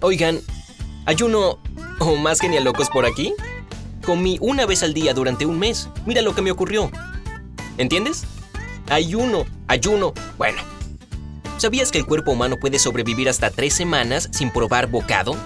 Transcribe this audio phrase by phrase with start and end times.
[0.00, 0.40] Oigan,
[1.06, 1.58] ¿ayuno
[1.98, 3.34] o más genial locos por aquí?
[4.04, 5.88] Comí una vez al día durante un mes.
[6.06, 6.90] Mira lo que me ocurrió.
[7.78, 8.22] ¿Entiendes?
[8.88, 10.14] Ayuno, ayuno.
[10.36, 10.58] Bueno,
[11.56, 15.36] ¿sabías que el cuerpo humano puede sobrevivir hasta tres semanas sin probar bocado?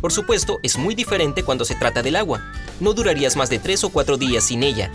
[0.00, 2.42] Por supuesto, es muy diferente cuando se trata del agua.
[2.80, 4.90] No durarías más de tres o cuatro días sin ella.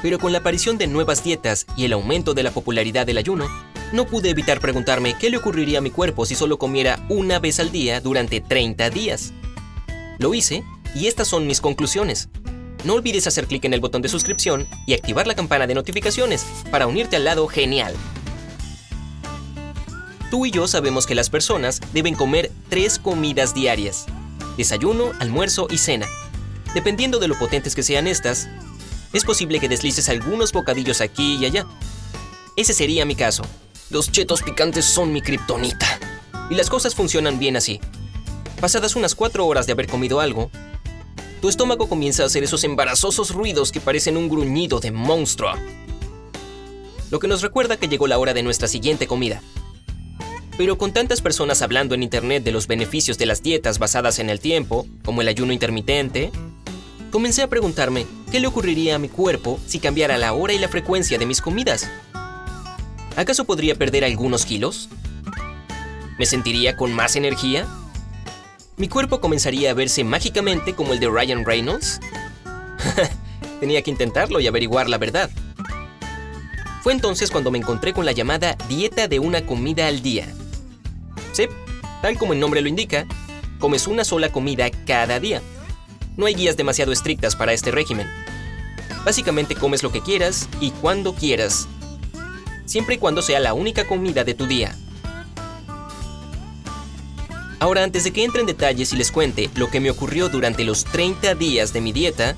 [0.00, 3.50] Pero con la aparición de nuevas dietas y el aumento de la popularidad del ayuno,
[3.92, 7.60] no pude evitar preguntarme qué le ocurriría a mi cuerpo si solo comiera una vez
[7.60, 9.32] al día durante 30 días.
[10.18, 10.62] Lo hice
[10.94, 12.28] y estas son mis conclusiones.
[12.84, 16.46] No olvides hacer clic en el botón de suscripción y activar la campana de notificaciones
[16.70, 17.94] para unirte al lado genial.
[20.30, 24.06] Tú y yo sabemos que las personas deben comer tres comidas diarias.
[24.56, 26.06] Desayuno, almuerzo y cena.
[26.72, 28.48] Dependiendo de lo potentes que sean estas,
[29.12, 31.66] es posible que deslices algunos bocadillos aquí y allá.
[32.56, 33.42] Ese sería mi caso.
[33.90, 35.98] Los chetos picantes son mi kriptonita.
[36.48, 37.80] Y las cosas funcionan bien así.
[38.60, 40.48] Pasadas unas cuatro horas de haber comido algo,
[41.40, 45.54] tu estómago comienza a hacer esos embarazosos ruidos que parecen un gruñido de monstruo.
[47.10, 49.42] Lo que nos recuerda que llegó la hora de nuestra siguiente comida.
[50.56, 54.30] Pero con tantas personas hablando en internet de los beneficios de las dietas basadas en
[54.30, 56.30] el tiempo, como el ayuno intermitente,
[57.10, 60.68] comencé a preguntarme qué le ocurriría a mi cuerpo si cambiara la hora y la
[60.68, 61.90] frecuencia de mis comidas.
[63.16, 64.88] ¿Acaso podría perder algunos kilos?
[66.18, 67.66] ¿Me sentiría con más energía?
[68.76, 72.00] ¿Mi cuerpo comenzaría a verse mágicamente como el de Ryan Reynolds?
[73.60, 75.30] Tenía que intentarlo y averiguar la verdad.
[76.82, 80.26] Fue entonces cuando me encontré con la llamada dieta de una comida al día.
[81.32, 81.46] Sí,
[82.00, 83.06] tal como el nombre lo indica,
[83.58, 85.42] comes una sola comida cada día.
[86.16, 88.08] No hay guías demasiado estrictas para este régimen.
[89.04, 91.68] Básicamente comes lo que quieras y cuando quieras,
[92.70, 94.76] siempre y cuando sea la única comida de tu día.
[97.58, 100.62] Ahora, antes de que entre en detalles y les cuente lo que me ocurrió durante
[100.62, 102.36] los 30 días de mi dieta,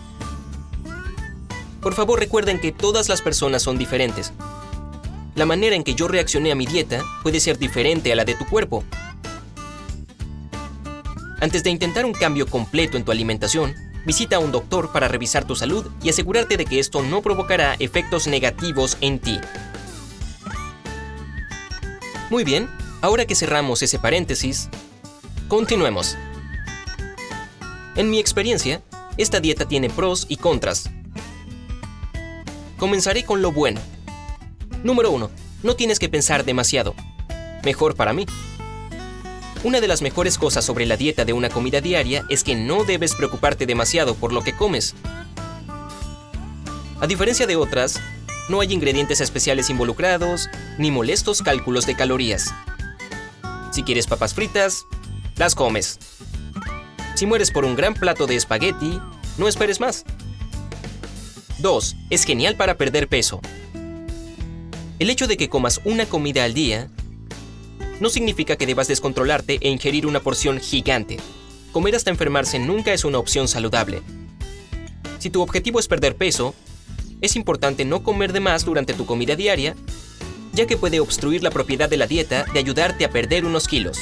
[1.83, 4.33] por favor recuerden que todas las personas son diferentes.
[5.35, 8.35] La manera en que yo reaccioné a mi dieta puede ser diferente a la de
[8.35, 8.85] tu cuerpo.
[11.41, 13.75] Antes de intentar un cambio completo en tu alimentación,
[14.07, 17.77] visita a un doctor para revisar tu salud y asegurarte de que esto no provocará
[17.79, 19.39] efectos negativos en ti.
[22.33, 22.71] Muy bien,
[23.03, 24.71] ahora que cerramos ese paréntesis,
[25.49, 26.17] continuemos.
[27.95, 28.81] En mi experiencia,
[29.19, 30.89] esta dieta tiene pros y contras.
[32.79, 33.83] Comenzaré con lo bueno.
[34.83, 35.31] Número 1.
[35.63, 36.95] No tienes que pensar demasiado.
[37.65, 38.25] Mejor para mí.
[39.63, 42.85] Una de las mejores cosas sobre la dieta de una comida diaria es que no
[42.85, 44.95] debes preocuparte demasiado por lo que comes.
[46.99, 48.01] A diferencia de otras,
[48.53, 52.53] no hay ingredientes especiales involucrados ni molestos cálculos de calorías.
[53.71, 54.85] Si quieres papas fritas,
[55.37, 55.99] las comes.
[57.15, 59.01] Si mueres por un gran plato de espagueti,
[59.39, 60.05] no esperes más.
[61.61, 61.97] 2.
[62.11, 63.41] Es genial para perder peso.
[64.99, 66.91] El hecho de que comas una comida al día
[68.01, 71.17] no significa que debas descontrolarte e ingerir una porción gigante.
[71.73, 74.03] Comer hasta enfermarse nunca es una opción saludable.
[75.21, 76.55] Si tu objetivo es perder peso,
[77.23, 79.75] es importante no comer de más durante tu comida diaria,
[80.53, 83.99] ya que puede obstruir la propiedad de la dieta de ayudarte a perder unos kilos.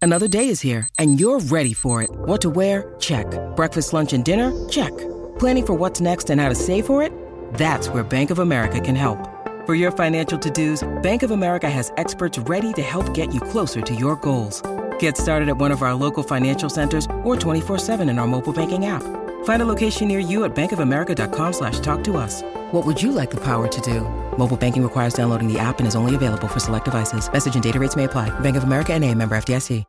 [0.00, 2.10] Another day is here and you're ready for it.
[2.26, 2.94] What to wear?
[2.98, 3.26] Check.
[3.56, 4.52] Breakfast, lunch, and dinner?
[4.70, 4.92] Check.
[5.38, 7.12] Planning for what's next and how to save for it?
[7.54, 9.18] That's where Bank of America can help.
[9.66, 13.82] For your financial to-dos, Bank of America has experts ready to help get you closer
[13.82, 14.62] to your goals.
[14.98, 18.86] Get started at one of our local financial centers or 24-7 in our mobile banking
[18.86, 19.02] app.
[19.44, 22.42] Find a location near you at bankofamerica.com slash talk to us.
[22.72, 24.02] What would you like the power to do?
[24.38, 27.28] Mobile banking requires downloading the app and is only available for select devices.
[27.32, 28.30] Message and data rates may apply.
[28.40, 29.84] Bank of America and a member FDIC.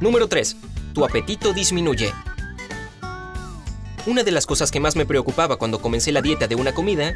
[0.00, 0.56] Número 3.
[0.94, 2.12] Tu apetito disminuye.
[4.06, 7.14] Una de las cosas que más me preocupaba cuando comencé la dieta de una comida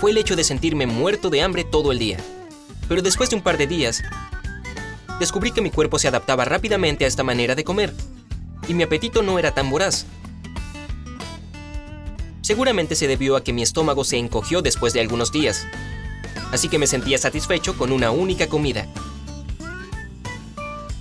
[0.00, 2.18] fue el hecho de sentirme muerto de hambre todo el día.
[2.88, 4.02] Pero después de un par de días,
[5.20, 7.94] descubrí que mi cuerpo se adaptaba rápidamente a esta manera de comer,
[8.70, 10.06] y mi apetito no era tan voraz.
[12.40, 15.66] Seguramente se debió a que mi estómago se encogió después de algunos días.
[16.52, 18.86] así que me sentía satisfecho con una única comida.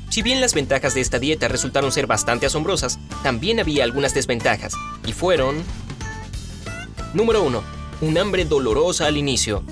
[0.10, 4.74] Si bien las ventajas de esta dieta resultaron ser bastante asombrosas, también había algunas desventajas,
[5.06, 5.64] y fueron...
[7.14, 7.64] Número 1.
[8.02, 9.64] Un hambre dolorosa al inicio.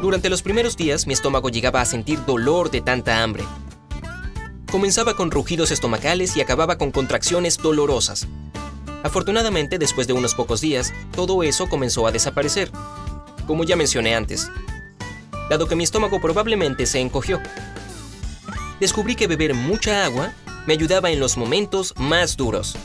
[0.00, 3.44] Durante los primeros días mi estómago llegaba a sentir dolor de tanta hambre.
[4.70, 8.28] Comenzaba con rugidos estomacales y acababa con contracciones dolorosas.
[9.02, 12.70] Afortunadamente, después de unos pocos días, todo eso comenzó a desaparecer,
[13.46, 14.50] como ya mencioné antes,
[15.48, 17.40] dado que mi estómago probablemente se encogió.
[18.78, 20.34] Descubrí que beber mucha agua
[20.66, 22.76] me ayudaba en los momentos más duros.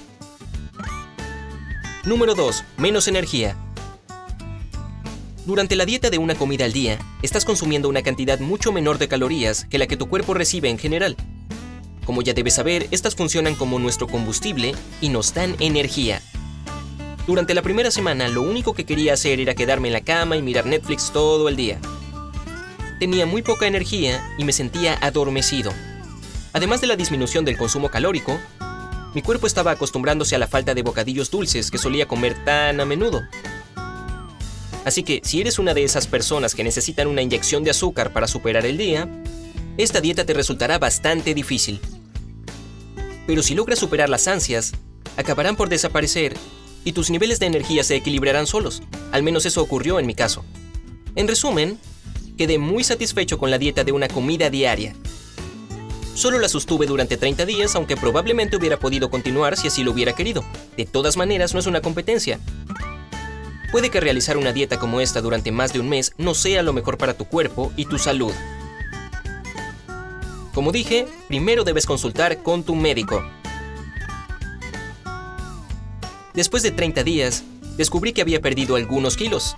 [2.06, 2.64] Número 2.
[2.78, 3.58] Menos energía.
[5.46, 9.10] Durante la dieta de una comida al día, estás consumiendo una cantidad mucho menor de
[9.10, 11.18] calorías que la que tu cuerpo recibe en general.
[12.06, 16.22] Como ya debes saber, estas funcionan como nuestro combustible y nos dan energía.
[17.26, 20.42] Durante la primera semana, lo único que quería hacer era quedarme en la cama y
[20.42, 21.80] mirar Netflix todo el día.
[23.00, 25.72] Tenía muy poca energía y me sentía adormecido.
[26.52, 28.38] Además de la disminución del consumo calórico,
[29.14, 32.86] mi cuerpo estaba acostumbrándose a la falta de bocadillos dulces que solía comer tan a
[32.86, 33.22] menudo.
[34.84, 38.28] Así que si eres una de esas personas que necesitan una inyección de azúcar para
[38.28, 39.08] superar el día,
[39.78, 41.80] esta dieta te resultará bastante difícil.
[43.28, 44.74] Pero si logras superar las ansias,
[45.18, 46.36] acabarán por desaparecer
[46.84, 48.84] y tus niveles de energía se equilibrarán solos.
[49.12, 50.44] Al menos eso ocurrió en mi caso.
[51.16, 51.80] En resumen,
[52.38, 54.94] quedé muy satisfecho con la dieta de una comida diaria.
[56.16, 60.14] Solo la sostuve durante 30 días, aunque probablemente hubiera podido continuar si así lo hubiera
[60.14, 60.44] querido.
[60.78, 62.40] De todas maneras, no es una competencia.
[63.72, 66.74] Puede que realizar una dieta como esta durante más de un mes no sea lo
[66.74, 68.32] mejor para tu cuerpo y tu salud.
[70.54, 73.24] Como dije, primero debes consultar con tu médico.
[76.34, 77.44] Después de 30 días,
[77.76, 79.56] descubrí que había perdido algunos kilos.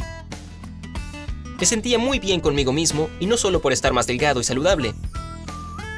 [1.60, 4.94] Me sentía muy bien conmigo mismo y no solo por estar más delgado y saludable.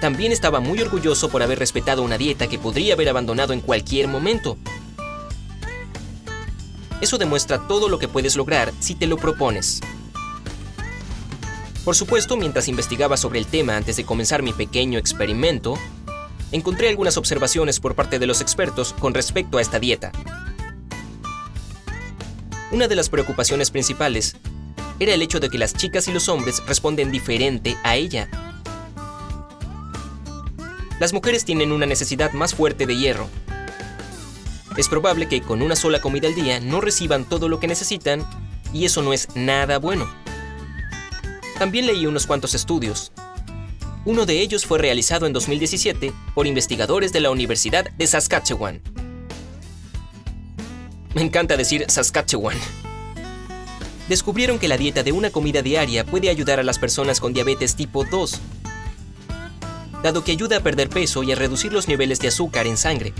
[0.01, 4.07] También estaba muy orgulloso por haber respetado una dieta que podría haber abandonado en cualquier
[4.07, 4.57] momento.
[7.01, 9.81] Eso demuestra todo lo que puedes lograr si te lo propones.
[11.87, 15.79] Por supuesto, mientras investigaba sobre el tema antes de comenzar mi pequeño experimento,
[16.51, 20.11] encontré algunas observaciones por parte de los expertos con respecto a esta dieta.
[22.73, 24.35] Una de las preocupaciones principales
[24.99, 28.27] era el hecho de que las chicas y los hombres responden diferente a ella.
[30.99, 33.29] Las mujeres tienen una necesidad más fuerte de hierro.
[34.75, 38.27] Es probable que con una sola comida al día no reciban todo lo que necesitan
[38.73, 40.26] y eso no es nada bueno.
[41.57, 43.11] También leí unos cuantos estudios.
[44.05, 48.79] Uno de ellos fue realizado en 2017 por investigadores de la Universidad de Saskatchewan.
[51.15, 52.57] Me encanta decir Saskatchewan.
[54.07, 57.75] Descubrieron que la dieta de una comida diaria puede ayudar a las personas con diabetes
[57.75, 58.39] tipo 2,
[60.03, 63.13] dado que ayuda a perder peso y a reducir los niveles de azúcar en sangre.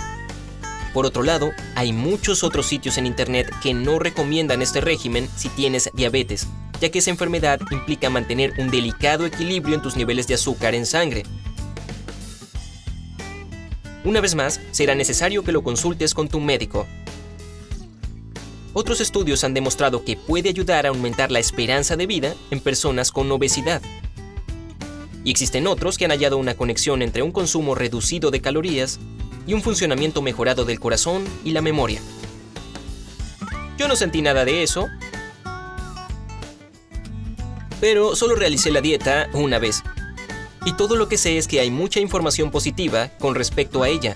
[0.94, 5.50] Por otro lado, hay muchos otros sitios en Internet que no recomiendan este régimen si
[5.50, 6.48] tienes diabetes,
[6.79, 10.85] ya que esa enfermedad implica mantener un delicado equilibrio en tus niveles de azúcar en
[10.85, 11.24] sangre.
[14.03, 16.88] Una vez más, será necesario que lo consultes con tu médico.
[18.74, 23.12] Otros estudios han demostrado que puede ayudar a aumentar la esperanza de vida en personas
[23.12, 23.81] con obesidad.
[25.23, 28.99] Y existen otros que han hallado una conexión entre un consumo reducido de calorías
[29.47, 31.99] y un funcionamiento mejorado del corazón y la memoria.
[33.78, 34.87] Yo no sentí nada de eso,
[37.80, 39.84] pero solo realicé la dieta una vez.
[40.66, 44.16] Y todo lo que sé es que hay mucha información positiva con respecto a ella.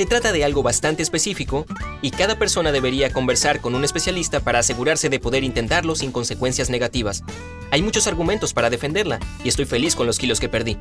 [0.00, 1.66] Se trata de algo bastante específico
[2.00, 6.70] y cada persona debería conversar con un especialista para asegurarse de poder intentarlo sin consecuencias
[6.70, 7.22] negativas.
[7.70, 10.78] Hay muchos argumentos para defenderla y estoy feliz con los kilos que perdí.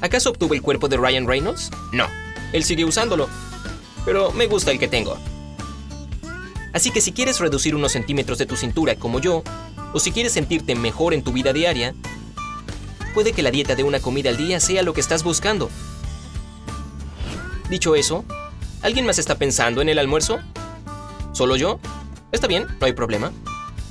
[0.00, 1.72] ¿Acaso obtuve el cuerpo de Ryan Reynolds?
[1.90, 2.06] No,
[2.52, 3.28] él sigue usándolo,
[4.04, 5.18] pero me gusta el que tengo.
[6.72, 9.42] Así que si quieres reducir unos centímetros de tu cintura como yo,
[9.92, 11.96] o si quieres sentirte mejor en tu vida diaria,
[13.12, 15.68] puede que la dieta de una comida al día sea lo que estás buscando.
[17.70, 18.24] Dicho eso,
[18.80, 20.38] ¿alguien más está pensando en el almuerzo?
[21.32, 21.80] ¿Solo yo?
[22.32, 23.32] Está bien, no hay problema.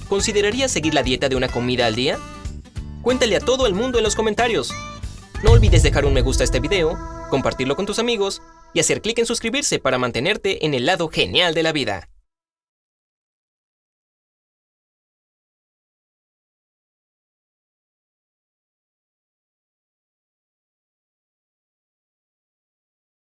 [0.09, 2.17] ¿Considerarías seguir la dieta de una comida al día?
[3.03, 4.73] Cuéntale a todo el mundo en los comentarios.
[5.43, 6.97] No olvides dejar un me gusta a este video,
[7.29, 8.41] compartirlo con tus amigos
[8.73, 12.09] y hacer clic en suscribirse para mantenerte en el lado genial de la vida.